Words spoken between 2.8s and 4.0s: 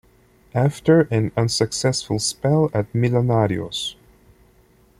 Millonarios.